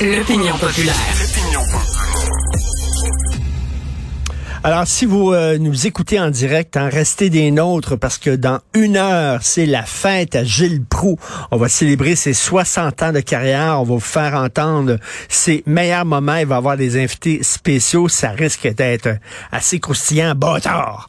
[0.00, 1.91] L'opinion populaire.
[4.64, 8.60] Alors, si vous euh, nous écoutez en direct, en restez des nôtres parce que dans
[8.74, 11.18] une heure, c'est la fête à Gilles Proux.
[11.50, 13.80] On va célébrer ses 60 ans de carrière.
[13.80, 14.98] On va vous faire entendre
[15.28, 16.36] ses meilleurs moments.
[16.36, 18.06] Il va avoir des invités spéciaux.
[18.06, 19.08] Ça risque d'être
[19.50, 20.36] assez croustillant.
[20.36, 21.08] Bâtard!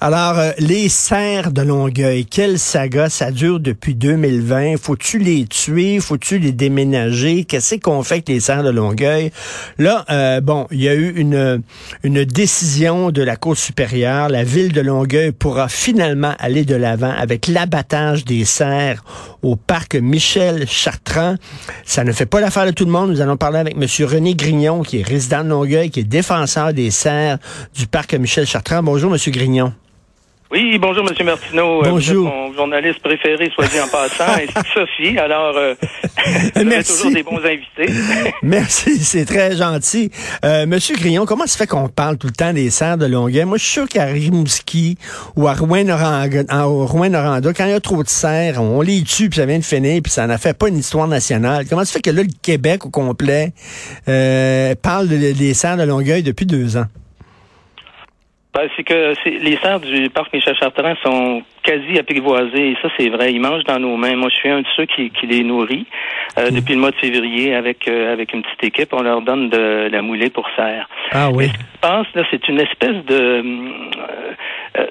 [0.00, 3.08] Alors, euh, les serres de Longueuil, quelle saga.
[3.08, 4.76] Ça dure depuis 2020.
[4.76, 6.00] Faut-tu les tuer?
[6.00, 7.44] Faut-tu les déménager?
[7.44, 9.30] Qu'est-ce qu'on fait avec les serres de Longueuil?
[9.78, 11.62] Là, euh, bon, il y a eu une,
[12.02, 17.12] une décision de la Cour supérieure, la ville de Longueuil pourra finalement aller de l'avant
[17.18, 19.04] avec l'abattage des cerfs
[19.42, 21.34] au parc Michel Chartrand.
[21.84, 23.10] Ça ne fait pas l'affaire de tout le monde.
[23.10, 23.86] Nous allons parler avec M.
[24.06, 27.36] René Grignon, qui est résident de Longueuil, qui est défenseur des cerfs
[27.74, 28.82] du parc Michel Chartrand.
[28.82, 29.18] Bonjour, M.
[29.32, 29.74] Grignon.
[30.50, 31.84] Oui, bonjour, Monsieur Martineau.
[31.84, 32.24] Euh, bonjour.
[32.24, 35.18] mon journaliste préféré, soit dit en passant, que Sophie.
[35.18, 35.74] Alors, euh,
[36.64, 36.96] Merci.
[36.96, 37.92] toujours des bons invités.
[38.42, 40.10] Merci, c'est très gentil.
[40.46, 43.44] Euh, Monsieur Grillon, comment se fait qu'on parle tout le temps des serres de Longueuil?
[43.44, 44.96] Moi, je suis sûr qu'à Rimouski
[45.36, 49.44] ou à Rouen-Noranda, quand il y a trop de serres, on les tue, puis ça
[49.44, 51.66] vient de finir, puis ça n'a fait pas une histoire nationale.
[51.68, 53.52] Comment se fait que là, le Québec au complet
[54.08, 56.86] euh, parle des serres de Longueuil depuis deux ans?
[58.54, 62.70] Ben, c'est que les serres du parc Michel Chartrand sont quasi apprivoisées.
[62.70, 63.32] Et ça, c'est vrai.
[63.32, 64.16] Ils mangent dans nos mains.
[64.16, 65.86] Moi, je suis un de ceux qui, les nourrit
[66.38, 68.92] euh, depuis le mois de février avec euh, avec une petite équipe.
[68.94, 70.88] On leur donne de la moulée pour serre.
[71.12, 71.46] Ah oui.
[71.46, 73.14] ce qui se passe, là, c'est une espèce de...
[73.14, 74.32] Euh,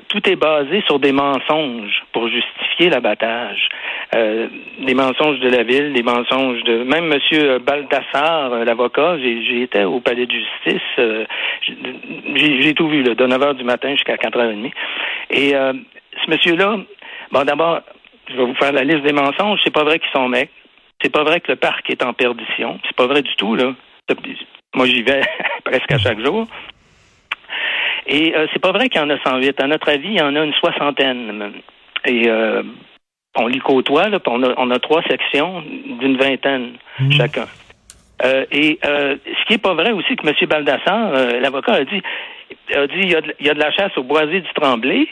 [0.07, 3.69] tout est basé sur des mensonges pour justifier l'abattage.
[4.13, 6.83] des mensonges de la ville, des mensonges de...
[6.83, 10.81] Même Monsieur Baldassar, l'avocat, été au palais de justice.
[12.35, 14.71] j'ai tout vu, là, de 9 h du matin jusqu'à 4h30.
[15.31, 16.77] Et ce monsieur-là,
[17.31, 17.81] bon, d'abord,
[18.29, 19.59] je vais vous faire la liste des mensonges.
[19.63, 20.51] C'est pas vrai qu'ils sont mecs.
[21.01, 22.79] C'est pas vrai que le parc est en perdition.
[22.85, 23.73] C'est pas vrai du tout, là.
[24.75, 25.21] Moi, j'y vais
[25.63, 26.47] presque à chaque jour.
[28.07, 29.61] Et euh, c'est pas vrai qu'il y en a 108.
[29.61, 31.53] À notre avis, il y en a une soixantaine.
[32.05, 32.63] Et euh,
[33.35, 35.61] on les côtoie, là, on a, on a trois sections
[35.99, 37.11] d'une vingtaine mmh.
[37.11, 37.45] chacun.
[38.23, 40.33] Euh, et ce qui est pas vrai aussi que M.
[40.49, 41.11] Baldassar,
[41.41, 42.01] l'avocat, a dit,
[42.73, 44.49] a dit il y a, de, il y a de la chasse au boisé du
[44.55, 45.07] Tremblay,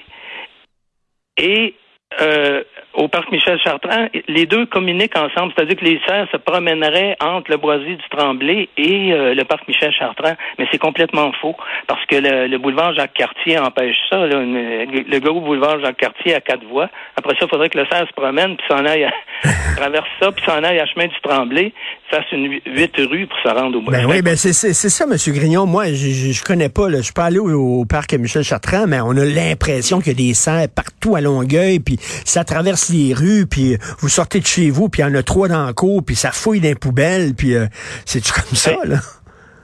[1.38, 1.76] et
[2.22, 7.18] euh, au parc Michel Chartrand, les deux communiquent ensemble, c'est-à-dire que les serres se promèneraient
[7.20, 11.56] entre le boisier du Tremblay et euh, le parc Michel Chartrand, mais c'est complètement faux
[11.88, 14.26] parce que le, boulevard Jacques Cartier empêche ça.
[14.26, 16.90] le gros boulevard Jacques Cartier à quatre voies.
[17.18, 19.12] Après ça, il faudrait que le cerf se promène puis s'en aille, à,
[19.76, 21.74] traverse ça puis s'en aille à chemin du Tremblay,
[22.10, 24.08] fasse une huit rues pour se rendre au boulevard.
[24.08, 25.66] Ben oui, ben c'est ça, Monsieur Grignon.
[25.66, 26.90] Moi, je, je, connais pas.
[26.90, 30.24] Là, je suis pas allé au, parc Michel Chartrand, mais on a l'impression qu'il y
[30.24, 34.46] a des cerfs partout à Longueuil, puis ça traverse les rues, puis vous sortez de
[34.46, 36.70] chez vous, puis il y en a trois dans le cours, puis ça fouille dans
[36.70, 37.66] les poubelles, puis euh,
[38.06, 38.98] c'est comme ça, là?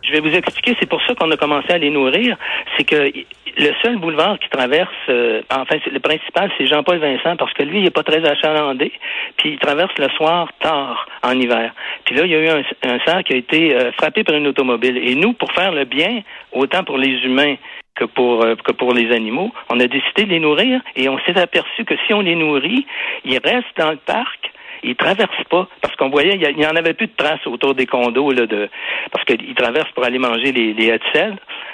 [0.03, 2.35] Je vais vous expliquer, c'est pour ça qu'on a commencé à les nourrir.
[2.75, 3.11] C'est que
[3.57, 7.77] le seul boulevard qui traverse, euh, enfin, le principal, c'est Jean-Paul Vincent, parce que lui,
[7.79, 8.91] il n'est pas très achalandé,
[9.37, 11.73] puis il traverse le soir tard en hiver.
[12.05, 14.35] Puis là, il y a eu un, un cerf qui a été euh, frappé par
[14.35, 14.97] une automobile.
[14.97, 16.21] Et nous, pour faire le bien,
[16.51, 17.55] autant pour les humains
[17.95, 21.19] que pour euh, que pour les animaux, on a décidé de les nourrir et on
[21.19, 22.85] s'est aperçu que si on les nourrit,
[23.25, 24.51] ils restent dans le parc
[24.83, 27.85] ils traversent pas parce qu'on voyait il y, en avait plus de traces autour des
[27.85, 28.67] condos là de
[29.11, 30.97] parce qu'ils traversent pour aller manger les les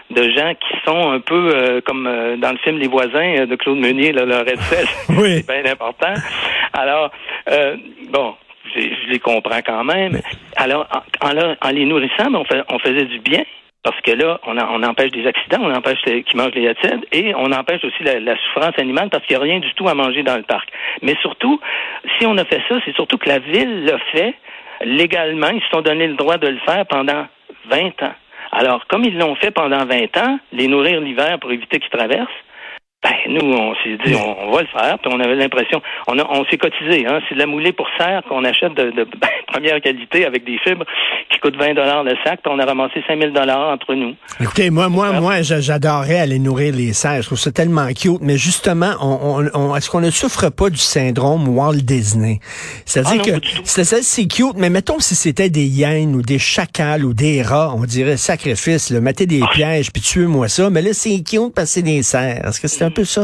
[0.10, 3.56] de gens qui sont un peu euh, comme euh, dans le film Les voisins de
[3.56, 4.86] Claude Meunier là, leur Hetzel
[5.18, 5.38] oui.
[5.38, 6.14] c'est bien important.
[6.74, 7.12] Alors
[8.10, 8.36] bon,
[8.76, 10.20] je, les comprends quand même.
[10.58, 10.88] Alors
[11.22, 13.44] en, en, les nourrissant, ben, on, on faisait du bien
[13.88, 17.53] parce que là, on, empêche des accidents, on empêche qu'ils mangent les acides et on
[17.53, 20.36] empêche aussi la, souffrance animale parce qu'il n'y a rien du tout à manger dans
[20.36, 20.68] le parc.
[21.02, 21.62] Mais surtout,
[22.20, 24.34] si on a fait ça, c'est surtout que la ville l'a fait
[24.84, 25.48] légalement.
[25.53, 27.28] Ils se sont donné le droit de le faire pendant
[27.70, 28.14] 20 ans.
[28.52, 32.28] Alors, comme ils l'ont fait pendant 20 ans, les nourrir l'hiver pour éviter qu'ils traversent,
[33.07, 36.45] ben, nous, on s'est dit, on, va le faire, puis on avait l'impression, on, on
[36.45, 39.79] s'est cotisé, hein, c'est de la moulée pour serre qu'on achète de, de ben, première
[39.81, 40.85] qualité avec des fibres
[41.30, 44.15] qui coûtent 20 dollars le sac, puis on a ramassé 5000 dollars entre nous.
[44.42, 48.38] Écoutez, moi, moi, moi, j'adorerais aller nourrir les serres, je trouve ça tellement cute, mais
[48.38, 52.39] justement, on, on, est-ce qu'on ne souffre pas du syndrome Walt Disney?
[52.86, 57.13] C'est-à-dire ah que, c'est cute, mais mettons si c'était des hyènes ou des chacals ou
[57.13, 59.50] des rats, on dirait sacrifice, là, mettez des ah.
[59.53, 62.45] pièges puis tuez-moi ça, mais là, c'est cute parce que c'est des serres.
[62.45, 63.24] Est-ce que c'est un peu ça?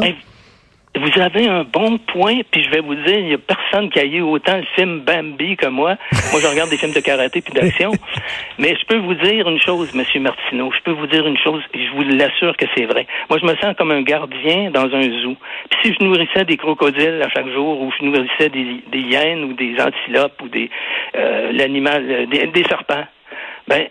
[0.95, 3.99] vous avez un bon point, puis je vais vous dire, il n'y a personne qui
[3.99, 5.97] a eu autant le film Bambi que moi.
[6.31, 7.91] Moi, je regarde des films de karaté puis d'action.
[8.59, 10.71] Mais je peux vous dire une chose, Monsieur Martineau.
[10.71, 13.07] Je peux vous dire une chose, et je vous l'assure que c'est vrai.
[13.27, 15.35] Moi, je me sens comme un gardien dans un zoo.
[15.71, 19.53] Puis si je nourrissais des crocodiles à chaque jour, ou je nourrissais des, hyènes ou
[19.53, 20.69] des antilopes ou des
[21.15, 23.05] euh, l'animal, euh, des serpents,
[23.67, 23.87] ben,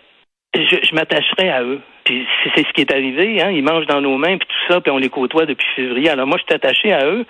[0.55, 1.81] je, je m'attacherai à eux.
[2.03, 3.51] Puis c'est ce qui est arrivé, hein.
[3.51, 6.09] Ils mangent dans nos mains, puis tout ça, puis on les côtoie depuis février.
[6.09, 7.25] Alors moi, je suis attaché à eux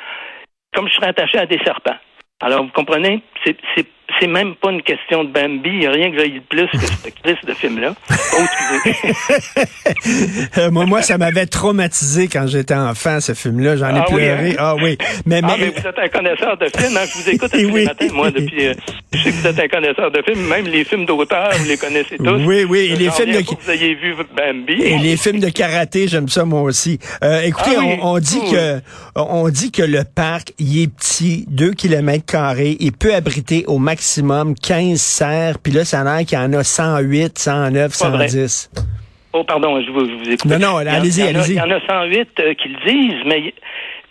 [0.73, 1.95] comme je serais attaché à des serpents.
[2.41, 3.21] Alors, vous comprenez?
[3.45, 3.87] C'est
[4.23, 5.69] c'est même pas une question de Bambi.
[5.69, 7.93] Il n'y a rien que j'aille de plus que ce Chris de film-là.
[10.57, 13.75] Oh, moi, moi, ça m'avait traumatisé quand j'étais enfant, ce film-là.
[13.75, 14.51] J'en ai ah pleuré.
[14.51, 14.55] Hein?
[14.57, 14.97] Ah oui.
[15.25, 15.71] Mais, ah, mais...
[15.71, 16.95] vous êtes un connaisseur de films.
[16.95, 17.05] Hein?
[17.05, 17.83] Je vous écoute tous oui.
[17.83, 18.67] matin, moi, depuis...
[18.67, 18.73] Euh,
[19.11, 20.47] je sais que vous êtes un connaisseur de films.
[20.47, 22.45] Même les films d'auteur, vous les connaissez tous.
[22.45, 22.91] Oui, oui.
[22.93, 23.39] Et les films de...
[23.39, 24.81] Vous ayez vu Bambi.
[24.81, 26.97] Et les films de karaté, j'aime ça, moi aussi.
[27.25, 28.79] Euh, écoutez, ah on, dit que
[29.15, 32.77] on dit que le parc, il est petit, 2 km carrés.
[32.79, 36.53] Il peut abriter au maximum 15 15 puis là, ça a l'air qu'il y en
[36.53, 38.69] a 108, 109, 110.
[39.33, 40.45] Oh, pardon, je vous, je vous écoute.
[40.45, 41.53] Non, non, allez-y, allez-y.
[41.53, 43.53] Il y en a 108 euh, qui le disent, mais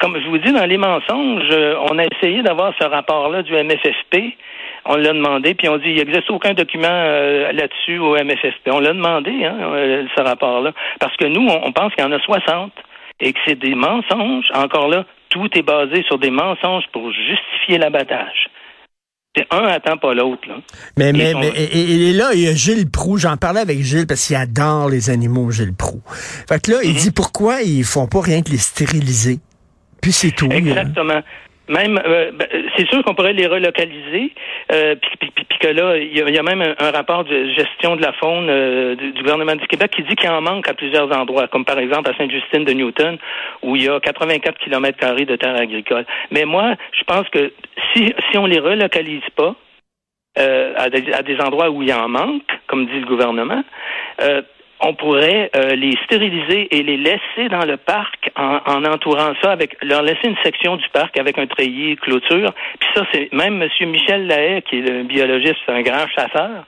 [0.01, 3.53] comme je vous dis, dans les mensonges, euh, on a essayé d'avoir ce rapport-là du
[3.53, 4.35] MFFP.
[4.85, 8.71] On l'a demandé, puis on dit il n'existe aucun document euh, là-dessus au MFFP.
[8.73, 12.19] On l'a demandé, hein, ce rapport-là, parce que nous, on, pense qu'il y en a
[12.19, 12.73] 60
[13.21, 14.47] et que c'est des mensonges.
[14.55, 18.51] Encore là, tout est basé sur des mensonges pour justifier l'abattage.
[19.51, 20.47] Un attend pas l'autre.
[20.47, 20.57] Là.
[20.99, 23.17] Mais, mais, mais et, là, il y a Gilles Proux.
[23.17, 26.03] J'en parlais avec Gilles parce qu'il adore les animaux, Gilles Proux.
[26.07, 26.97] Fait que là, il mhm.
[26.97, 29.41] dit pourquoi ils font pas rien que les stériliser.
[30.03, 30.51] Puis c'est tout.
[30.51, 31.23] Exactement.
[31.69, 34.33] Même, euh, ben, c'est sûr qu'on pourrait les relocaliser,
[34.73, 35.31] euh, puis,
[35.61, 39.13] que là, il y, a même un, rapport de gestion de la faune euh, du,
[39.13, 42.17] gouvernement du Québec qui dit qu'il en manque à plusieurs endroits, comme par exemple à
[42.17, 43.17] Sainte-Justine de Newton,
[43.63, 46.05] où il y a 84 km carrés de terre agricole.
[46.33, 47.53] Mais moi, je pense que
[47.95, 49.55] si, si on les relocalise pas,
[50.35, 53.63] à des, à, des, endroits où il en manque, comme dit le gouvernement,
[54.83, 59.53] on pourrait euh, les stériliser et les laisser dans le parc en, en, entourant ça
[59.53, 62.53] avec leur laisser une section du parc avec un treillis clôture.
[62.81, 63.89] Puis ça, c'est même M.
[63.89, 66.65] Michel Lahaye, qui est le biologiste, un grand chasseur,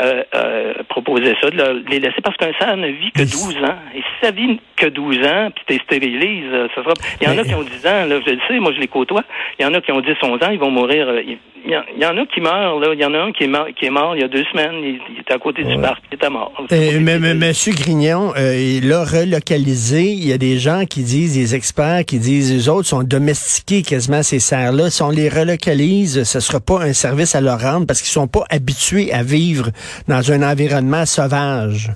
[0.00, 3.78] euh, euh, proposait ça, de les laisser parce qu'un cerf ne vit que 12 ans.
[3.94, 6.94] Et si ça vit que 12 ans, puis tu stérilises, euh, ça sera...
[7.20, 8.86] Il y en a qui ont 10 ans, là, je le sais, moi je les
[8.86, 9.24] côtoie.
[9.58, 11.08] Il y en a qui ont 10, 11 ans, ils vont mourir.
[11.08, 11.22] Euh,
[11.64, 12.88] il y, en a qui meurent, là.
[12.92, 14.44] Il y en a un qui est mort, qui est mort il y a deux
[14.44, 14.76] semaines.
[14.82, 16.52] Il, était à côté du parc, il était mort.
[16.70, 20.02] mais, mais Monsieur Grignon, il l'a relocalisé.
[20.04, 23.82] Il y a des gens qui disent, des experts qui disent, les autres sont domestiqués
[23.82, 24.90] quasiment ces cerfs-là.
[24.90, 28.28] Si on les relocalise, ce sera pas un service à leur rendre parce qu'ils sont
[28.28, 29.70] pas habitués à vivre
[30.08, 31.90] dans un environnement sauvage.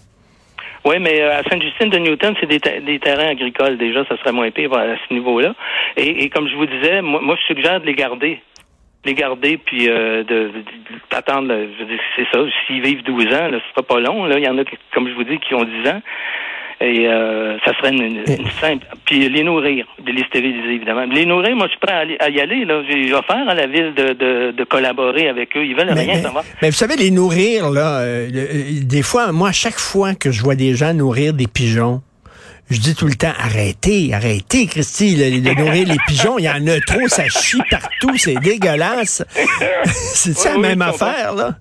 [0.85, 4.50] Oui, mais euh, à Sainte-Justine de Newton, c'est des, terrains agricoles déjà, ça serait moins
[4.50, 5.55] pire à ce niveau-là.
[5.97, 8.41] Et, comme je vous disais, moi, moi, je suggère de les garder.
[9.05, 10.51] Les garder, puis euh, de,
[11.11, 11.53] d'attendre,
[12.17, 14.27] c'est ça, s'ils vivent 12 ans, là, ce sera pas long.
[14.27, 14.39] Là.
[14.39, 14.63] Il y en a,
[14.95, 16.03] comme je vous dis, qui ont 10 ans.
[16.83, 18.25] Et euh, ça serait une,
[18.61, 18.85] simple.
[19.05, 21.05] Puis les nourrir, de les stériliser, évidemment.
[21.05, 22.65] Les nourrir, moi, je suis prêt à, y aller.
[22.65, 22.83] Là.
[22.91, 25.65] J'ai offert à la ville de, de, collaborer avec eux.
[25.65, 26.45] Ils veulent rien savoir.
[26.61, 30.43] Mais vous savez, les nourrir, là, euh, euh, des fois, moi, chaque fois que je
[30.43, 32.01] vois des gens nourrir des pigeons,
[32.73, 36.39] je dis tout le temps, arrêtez, arrêtez, Christy, de nourrir les pigeons.
[36.39, 39.23] Il y en a trop, ça chie partout, c'est dégueulasse.
[40.15, 41.57] c'est ça la même affaire, là?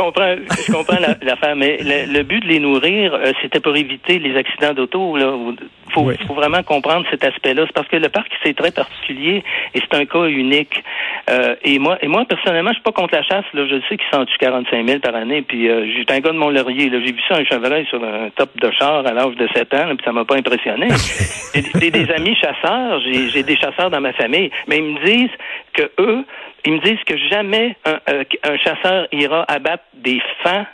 [0.00, 0.36] Comprends,
[0.66, 4.72] je comprends l'affaire, mais le, but de les nourrir, euh, c'était pour éviter les accidents
[4.72, 5.16] d'auto.
[5.16, 5.56] Il
[5.92, 7.64] faut, faut, vraiment comprendre cet aspect-là.
[7.66, 9.42] C'est parce que le parc, c'est très particulier
[9.74, 10.82] et c'est un cas unique.
[11.28, 13.44] Euh, et moi, et moi personnellement, je suis pas contre la chasse.
[13.52, 15.42] Là, je sais qu'ils s'en tuent 45 000 par année.
[15.42, 16.90] Puis euh, j'étais un gars de Mont-Laurier.
[16.90, 19.96] J'ai vu ça un chevreuil sur un top de char à l'âge de 7 ans,
[19.96, 20.88] puis ça m'a pas impressionné.
[21.80, 25.36] j'ai des amis chasseurs, j'ai des chasseurs dans ma famille, mais ils me disent
[25.72, 26.24] que eux,
[26.64, 30.66] ils me disent que jamais un, euh, un chasseur ira abattre des fans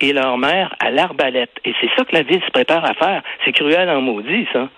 [0.00, 1.50] et leur mère à l'arbalète.
[1.64, 3.22] Et c'est ça que la ville se prépare à faire.
[3.44, 4.68] C'est cruel en maudit, ça.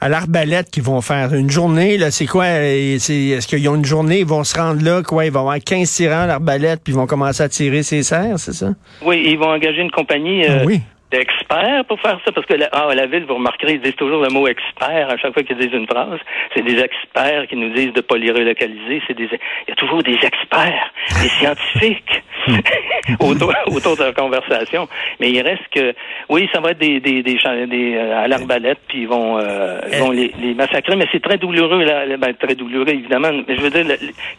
[0.00, 2.46] À l'arbalète qu'ils vont faire une journée, là, c'est quoi?
[2.46, 5.26] Est-ce qu'ils ont une journée, ils vont se rendre là, quoi?
[5.26, 8.38] Ils vont avoir 15 tirants à l'arbalète, puis ils vont commencer à tirer ses serres,
[8.38, 8.70] c'est ça?
[9.02, 10.44] Oui, ils vont engager une compagnie.
[10.44, 10.80] Euh, ah oui
[11.10, 14.22] d'experts pour faire ça, parce que la, ah, la ville, vous remarquerez, ils disent toujours
[14.22, 16.18] le mot expert à chaque fois qu'ils disent une phrase.
[16.54, 19.02] C'est des experts qui nous disent de ne pas les relocaliser.
[19.06, 22.22] C'est des, il y a toujours des experts, des scientifiques
[23.20, 24.88] autour, autour de la conversation.
[25.20, 25.94] Mais il reste que,
[26.28, 29.80] oui, ça va être des, des, des, des euh, à l'arbalète, puis ils vont, euh,
[29.92, 30.96] ils vont les, les, massacrer.
[30.96, 33.30] Mais c'est très douloureux, là, ben, très douloureux évidemment.
[33.46, 33.84] Mais je veux dire,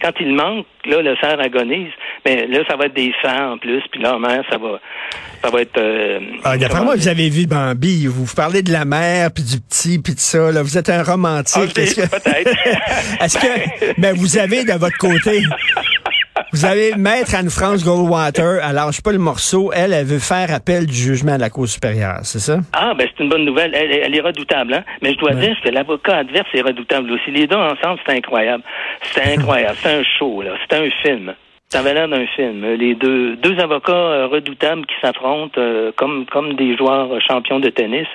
[0.02, 1.92] quand il manque, là, le cerf agonise.
[2.26, 4.80] Mais là, ça va être des fans en plus, puis là, mère, ça va,
[5.44, 5.78] ça va être.
[5.78, 8.08] Euh, ah, D'après moi, vous avez vu Bambi.
[8.08, 10.52] Vous, parlez de la mère, puis du petit, puis de ça.
[10.52, 10.64] Là.
[10.64, 11.74] Vous êtes un romantique.
[11.76, 12.08] Ah, Est-ce que...
[12.10, 12.52] Peut-être.
[13.24, 15.42] Est-ce que ben, vous avez de votre côté...
[16.54, 20.54] Vous avez Maître Anne-France Goldwater, alors je sais pas le morceau, elle, elle veut faire
[20.54, 22.60] appel du jugement de la Cour supérieure, c'est ça?
[22.74, 23.76] Ah, ben c'est une bonne nouvelle.
[23.76, 24.84] Elle, est redoutable, hein?
[25.02, 27.32] Mais je dois dire que l'avocat adverse est redoutable aussi.
[27.32, 28.64] Les deux ensemble, c'est incroyable.
[29.02, 29.76] C'est incroyable.
[29.82, 30.52] c'est un show, là.
[30.70, 31.34] C'est un film.
[31.70, 32.66] Ça avait l'air d'un film.
[32.76, 37.70] Les deux, deux avocats euh, redoutables qui s'affrontent euh, comme, comme des joueurs champions de
[37.70, 38.08] tennis.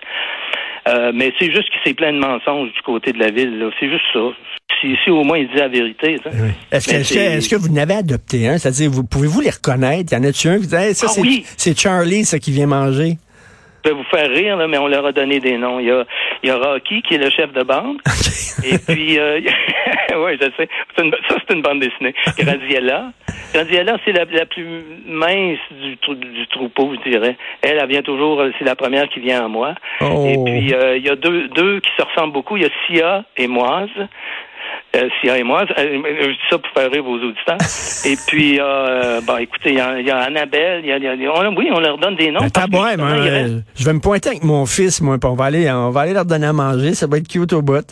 [0.88, 3.70] Euh, mais c'est juste qu'il s'est plein de mensonges du côté de la ville.
[3.78, 4.20] C'est juste ça.
[4.82, 6.18] Si, au moins il dit la vérité.
[6.70, 7.50] Est-ce que, est...
[7.50, 8.58] que, vous n'avez adopté un?
[8.58, 10.12] C'est-à-dire, vous pouvez-vous les reconnaître?
[10.12, 11.22] Y en a-tu un qui dit ça, ah,
[11.56, 13.16] c'est Charlie, ça qui vient manger?
[13.84, 15.80] Je vais vous faire rire, là, mais on leur a donné des noms.
[15.80, 16.04] Il y a,
[16.42, 17.98] il y a Rocky, qui est le chef de bande.
[18.64, 19.40] et puis, euh,
[20.16, 20.68] oui, je sais.
[20.98, 22.14] Une, ça, c'est une bande dessinée.
[22.38, 23.10] Graziella.
[23.52, 27.36] Graziella, c'est la, la, plus mince du, du troupeau, je dirais.
[27.60, 29.74] Elle, elle vient toujours, euh, c'est la première qui vient à moi.
[30.00, 30.26] Oh.
[30.28, 32.56] Et puis, euh, il y a deux, deux qui se ressemblent beaucoup.
[32.56, 33.90] Il y a Sia et Moise.
[34.94, 35.62] Euh, Sia et moi.
[35.62, 37.56] Euh, je dis ça pour faire rire vos auditeurs.
[38.04, 41.26] et puis, euh, bon, écoutez, il y, a, y a Annabelle, il y a, y
[41.26, 42.40] a on, oui, on leur donne des noms.
[42.40, 45.90] Attends, moi, je vais me pointer avec mon fils, moi, puis on va aller, on
[45.90, 46.94] va aller leur donner à manger.
[46.94, 47.86] Ça va être cute au bout.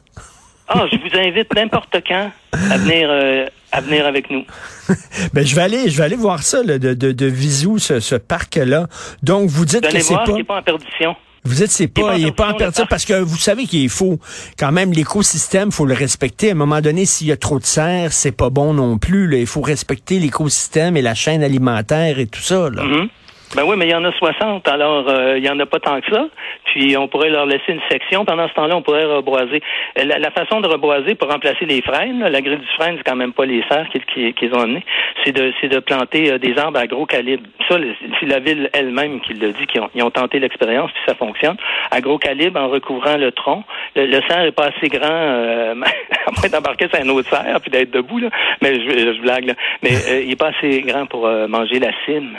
[0.68, 4.44] Ah, je vous invite n'importe quand à venir, euh, à venir avec nous.
[5.32, 7.98] ben, je vais aller, je vais aller voir ça, là, de, de, de Visou, ce,
[7.98, 8.86] ce parc-là.
[9.22, 10.24] Donc, vous dites que c'est pas...
[10.46, 11.16] pas en perdition.
[11.44, 14.18] Vous dites c'est pas, il est pas en perdition parce que vous savez qu'il faut
[14.58, 16.50] quand même l'écosystème, faut le respecter.
[16.50, 19.26] À un moment donné, s'il y a trop de serre, c'est pas bon non plus.
[19.26, 19.38] Là.
[19.38, 22.68] Il faut respecter l'écosystème et la chaîne alimentaire et tout ça.
[22.68, 22.84] Là.
[22.84, 23.08] Mm-hmm.
[23.56, 25.80] Ben oui, mais il y en a 60, alors euh, il y en a pas
[25.80, 26.28] tant que ça.
[26.66, 28.24] Puis on pourrait leur laisser une section.
[28.24, 29.60] Pendant ce temps-là, on pourrait reboiser.
[29.98, 33.16] Euh, la, façon de reboiser pour remplacer les frênes, la grille du frêne, c'est quand
[33.16, 34.84] même pas les serres qu'ils ont amené.
[35.24, 37.42] C'est de, de planter euh, des arbres à gros calibre.
[37.68, 37.76] Ça,
[38.20, 41.16] c'est la ville elle-même qui le dit, qu'ils ont, ils ont tenté l'expérience, puis ça
[41.16, 41.56] fonctionne.
[41.90, 43.64] À gros calibre, en recouvrant le tronc.
[43.96, 45.72] Le, le cerf est pas assez grand, euh,
[46.26, 48.28] à moins d'embarquer sur un autre cerf puis d'être debout, là.
[48.62, 49.54] Mais je, je blague, là.
[49.82, 49.90] Mais
[50.24, 52.36] il est pas assez grand pour manger la cime.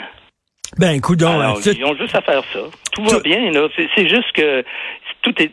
[0.78, 1.64] Ben, écoute donc.
[1.66, 2.60] ils ont juste à faire ça.
[2.92, 3.68] Tout va bien, là.
[3.76, 4.64] C'est juste que
[5.22, 5.50] tout est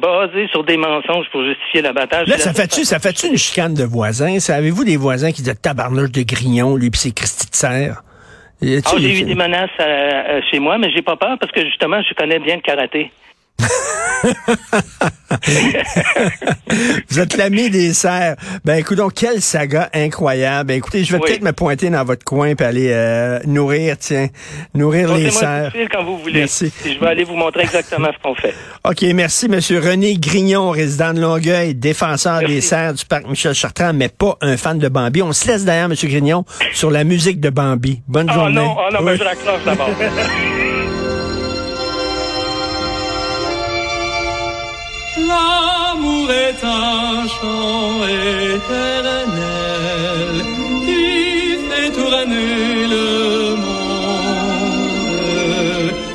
[0.00, 2.28] basé sur des mensonges pour justifier l'abattage.
[2.28, 4.36] Là, ça fait-tu, ça fait-tu une chicane de voisins?
[4.48, 8.02] Avez-vous des voisins qui disent tabarnouche de grignon, lui, puis c'est Christy de serre?
[8.62, 9.70] Ah, j'ai eu des menaces
[10.50, 13.10] chez moi, mais j'ai pas peur parce que justement, je connais bien le karaté.
[17.08, 18.36] Vous êtes l'ami des serres.
[18.64, 20.68] Ben écoute donc, quelle saga incroyable.
[20.68, 24.28] Ben, écoutez, je vais peut-être me pointer dans votre coin et aller euh, nourrir, tiens,
[24.74, 25.72] nourrir les serres.
[25.90, 26.40] quand vous voulez.
[26.40, 26.72] Merci.
[26.84, 28.54] je vais aller vous montrer exactement ce qu'on fait.
[28.84, 33.92] OK, merci Monsieur René Grignon, résident de Longueuil, défenseur des serres du parc Michel Chartrand,
[33.92, 35.22] mais pas un fan de Bambi.
[35.22, 38.02] On se laisse d'ailleurs, Monsieur Grignon, sur la musique de Bambi.
[38.06, 38.54] Bonne oh journée.
[38.56, 39.90] Non, oh non, ben, je raccroche d'abord.
[45.18, 49.24] L'amour est un chant éternel
[50.84, 53.25] qui fait tourner le